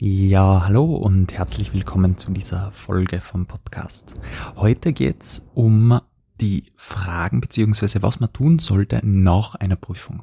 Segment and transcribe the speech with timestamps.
[0.00, 4.14] Ja, hallo und herzlich willkommen zu dieser Folge vom Podcast.
[4.54, 6.00] Heute geht's um
[6.40, 10.22] die Fragen beziehungsweise was man tun sollte nach einer Prüfung.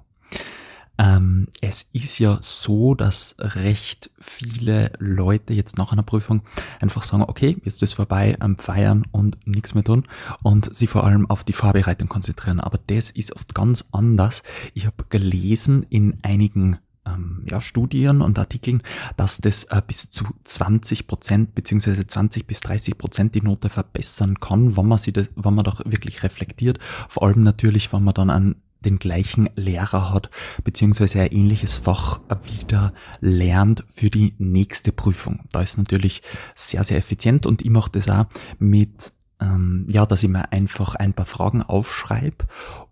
[0.98, 6.44] Ähm, es ist ja so, dass recht viele Leute jetzt nach einer Prüfung
[6.80, 10.08] einfach sagen, okay, jetzt ist vorbei am Feiern und nichts mehr tun
[10.42, 12.62] und sie vor allem auf die Vorbereitung konzentrieren.
[12.62, 14.42] Aber das ist oft ganz anders.
[14.74, 18.82] Ich habe gelesen in einigen ähm, ja, Studien und Artikeln,
[19.18, 24.40] dass das äh, bis zu 20 Prozent beziehungsweise 20 bis 30 Prozent die Note verbessern
[24.40, 26.80] kann, wenn man sie, das, wenn man doch wirklich reflektiert.
[27.10, 30.30] Vor allem natürlich, wenn man dann an den gleichen Lehrer hat,
[30.64, 35.40] beziehungsweise ein ähnliches Fach wieder lernt für die nächste Prüfung.
[35.52, 36.22] Da ist natürlich
[36.54, 38.26] sehr, sehr effizient und ich mache das auch
[38.60, 42.46] mit, ähm, ja, dass ich mir einfach ein paar Fragen aufschreibe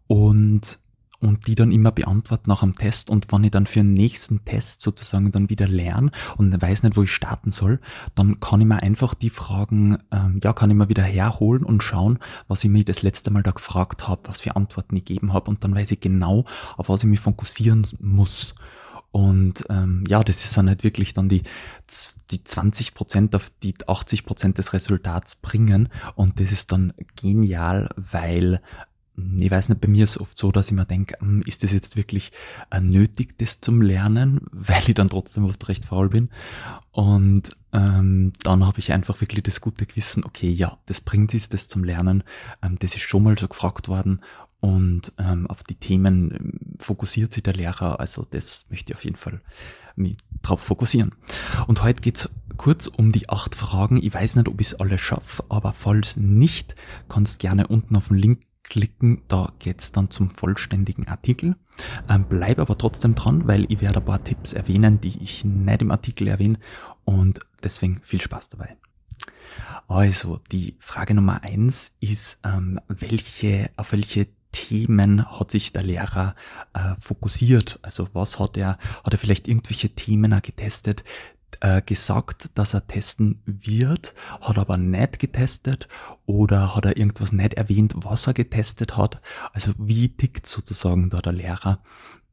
[0.07, 0.79] und
[1.23, 4.43] und die dann immer beantworten nach dem Test und wenn ich dann für den nächsten
[4.45, 7.79] Test sozusagen dann wieder lerne und weiß nicht, wo ich starten soll,
[8.15, 11.83] dann kann ich mir einfach die Fragen, ähm, ja, kann ich mir wieder herholen und
[11.83, 15.33] schauen, was ich mir das letzte Mal da gefragt habe, was für Antworten ich gegeben
[15.33, 16.45] habe und dann weiß ich genau,
[16.77, 18.55] auf was ich mich fokussieren muss.
[19.13, 21.43] Und ähm, ja, das ist dann halt wirklich dann die,
[22.31, 25.89] die 20 Prozent auf die 80 Prozent des Resultats bringen.
[26.15, 28.59] Und das ist dann genial, weil
[29.15, 31.63] ich weiß nicht, bei mir ist es oft so, dass ich mir denke, hm, ist
[31.63, 32.31] das jetzt wirklich
[32.71, 36.29] äh, nötig, das zum Lernen, weil ich dann trotzdem oft recht faul bin.
[36.91, 41.49] Und ähm, dann habe ich einfach wirklich das gute Gewissen, okay, ja, das bringt es,
[41.49, 42.23] das zum Lernen.
[42.61, 44.19] Ähm, das ist schon mal so gefragt worden
[44.63, 47.99] und ähm, auf die Themen ähm, fokussiert sich der Lehrer.
[47.99, 49.41] Also das möchte ich auf jeden Fall
[49.97, 51.13] mich drauf fokussieren.
[51.67, 54.01] Und heute geht's kurz um die acht Fragen.
[54.01, 56.75] Ich weiß nicht, ob ich es alle schaffe, aber falls nicht,
[57.09, 61.55] kannst gerne unten auf den Link klicken, da geht's dann zum vollständigen Artikel.
[62.09, 65.81] Ähm, bleib aber trotzdem dran, weil ich werde ein paar Tipps erwähnen, die ich nicht
[65.81, 66.59] im Artikel erwähne
[67.05, 68.75] und deswegen viel Spaß dabei.
[69.87, 76.35] Also, die Frage Nummer eins ist, ähm, welche, auf welche Themen hat sich der Lehrer
[76.73, 77.79] äh, fokussiert?
[77.81, 81.03] Also was hat er, hat er vielleicht irgendwelche Themen getestet,
[81.63, 85.87] äh, gesagt, dass er testen wird, hat aber nicht getestet
[86.25, 89.21] oder hat er irgendwas nicht erwähnt, was er getestet hat.
[89.53, 91.79] Also wie tickt sozusagen da der Lehrer?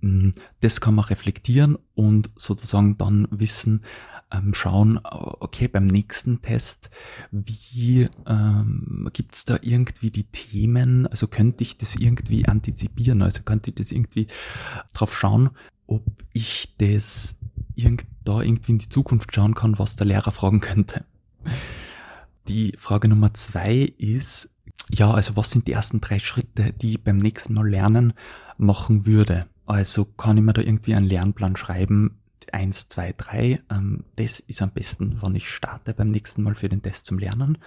[0.00, 0.30] Mm,
[0.62, 3.84] das kann man reflektieren und sozusagen dann wissen,
[4.32, 6.90] ähm, schauen, okay, beim nächsten Test,
[7.30, 13.70] wie ähm, gibt da irgendwie die Themen, also könnte ich das irgendwie antizipieren, also könnte
[13.70, 14.26] ich das irgendwie
[14.92, 15.50] drauf schauen,
[15.86, 17.39] ob ich das
[17.82, 21.04] irgend, da irgendwie in die Zukunft schauen kann, was der Lehrer fragen könnte.
[22.48, 24.56] Die Frage Nummer zwei ist,
[24.88, 28.12] ja, also was sind die ersten drei Schritte, die ich beim nächsten Mal lernen
[28.58, 29.46] machen würde?
[29.66, 32.18] Also kann ich mir da irgendwie einen Lernplan schreiben,
[32.52, 33.60] eins, zwei, drei.
[33.70, 37.18] Ähm, das ist am besten, wann ich starte beim nächsten Mal für den Test zum
[37.18, 37.58] Lernen.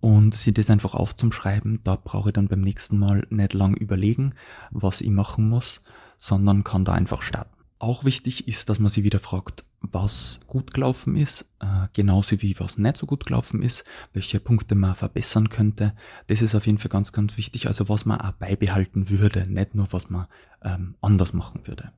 [0.00, 4.34] Und sie das einfach aufzuschreiben, da brauche ich dann beim nächsten Mal nicht lang überlegen,
[4.70, 5.82] was ich machen muss,
[6.16, 7.55] sondern kann da einfach starten.
[7.78, 12.58] Auch wichtig ist, dass man sich wieder fragt, was gut gelaufen ist, äh, genauso wie
[12.58, 15.94] was nicht so gut gelaufen ist, welche Punkte man verbessern könnte.
[16.26, 17.66] Das ist auf jeden Fall ganz, ganz wichtig.
[17.66, 20.26] Also was man auch beibehalten würde, nicht nur was man
[20.62, 21.92] ähm, anders machen würde.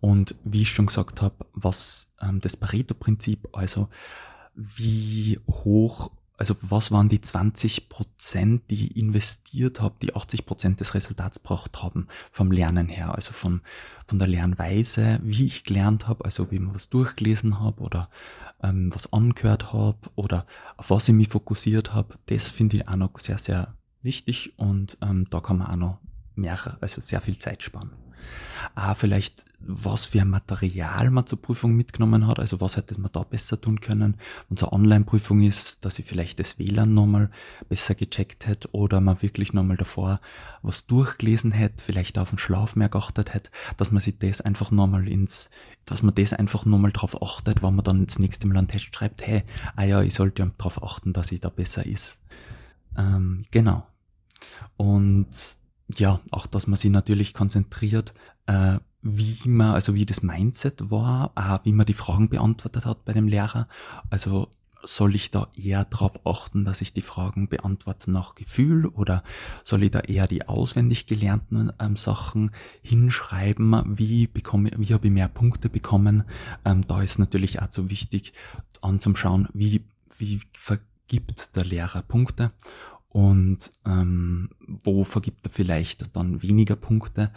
[0.00, 3.88] Und wie ich schon gesagt habe, was ähm, das Pareto-Prinzip, also
[4.54, 10.80] wie hoch also was waren die 20 Prozent, die ich investiert habe, die 80 Prozent
[10.80, 13.62] des Resultats braucht haben vom Lernen her, also von,
[14.06, 18.10] von der Lernweise, wie ich gelernt habe, also ob ich mir was durchgelesen habe oder
[18.62, 22.96] ähm, was angehört habe oder auf was ich mich fokussiert habe, das finde ich auch
[22.96, 25.98] noch sehr, sehr wichtig und ähm, da kann man auch noch
[26.34, 27.92] mehr, also sehr viel Zeit sparen.
[28.74, 33.10] Auch vielleicht, was für ein Material man zur Prüfung mitgenommen hat, also was hätte man
[33.12, 34.16] da besser tun können.
[34.48, 37.30] Wenn es eine Online-Prüfung ist, dass ich vielleicht das WLAN nochmal
[37.68, 40.20] besser gecheckt hätte oder man wirklich nochmal davor
[40.62, 44.70] was durchgelesen hätte, vielleicht auf den Schlaf mehr geachtet hätte, dass man sich das einfach
[44.70, 45.50] nochmal ins,
[45.84, 48.94] dass man das einfach nochmal drauf achtet, wenn man dann das nächste Mal einen Test
[48.94, 49.44] schreibt, hey,
[49.76, 52.20] ah ja, ich sollte ja darauf achten, dass ich da besser ist.
[52.96, 53.86] Ähm, genau.
[54.76, 55.28] Und
[55.96, 58.12] ja, auch dass man sich natürlich konzentriert,
[58.46, 63.04] äh, wie man, also wie das Mindset war, äh, wie man die Fragen beantwortet hat
[63.04, 63.66] bei dem Lehrer.
[64.10, 64.48] Also
[64.82, 69.22] soll ich da eher darauf achten, dass ich die Fragen beantworte nach Gefühl oder
[69.64, 72.50] soll ich da eher die auswendig gelernten ähm, Sachen
[72.82, 73.82] hinschreiben?
[73.98, 76.24] Wie bekomme, wie habe ich mehr Punkte bekommen?
[76.64, 78.32] Ähm, da ist natürlich auch so wichtig
[78.80, 79.84] anzuschauen, wie,
[80.18, 82.52] wie vergibt der Lehrer Punkte
[83.16, 84.50] und ähm,
[84.84, 87.32] wo vergibt er vielleicht dann weniger Punkte.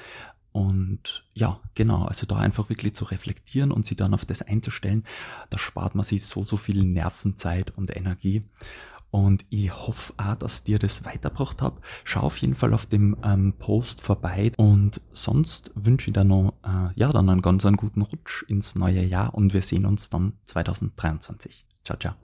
[0.51, 5.05] Und ja, genau, also da einfach wirklich zu reflektieren und sie dann auf das einzustellen,
[5.49, 8.43] da spart man sich so, so viel Nervenzeit und Energie.
[9.09, 11.75] Und ich hoffe auch, dass dir das weitergebracht hat.
[12.03, 14.51] Schau auf jeden Fall auf dem ähm, Post vorbei.
[14.57, 18.75] Und sonst wünsche ich dir noch, äh, ja, dann einen ganz einen guten Rutsch ins
[18.75, 21.65] neue Jahr und wir sehen uns dann 2023.
[21.85, 22.15] Ciao, ciao.